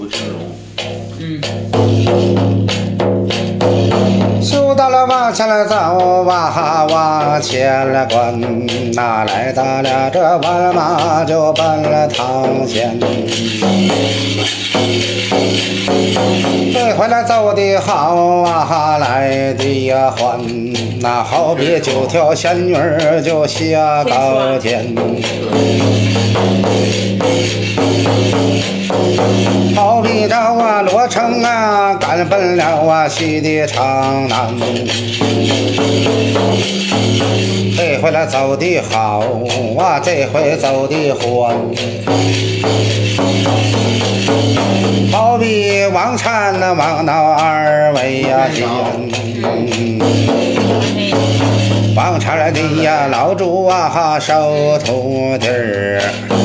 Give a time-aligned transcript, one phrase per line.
[0.00, 0.40] 回车龙。
[1.18, 1.38] 嗯，
[4.42, 5.74] 修到了往前来走
[6.26, 12.98] 啊，往前来滚，哪来到了这万马就奔了堂前。
[16.72, 20.40] 这回来走的好啊，来的呀欢，
[21.00, 22.74] 那好比九条仙女
[23.22, 24.94] 就下高天。
[31.98, 34.54] 赶奔了啊西的长南。
[37.76, 39.20] 这回来走的好
[39.78, 41.56] 啊，这回走的欢。
[45.12, 48.68] 好比王禅那王老二位呀见，
[51.96, 56.39] 王禅的呀老主啊收徒弟儿。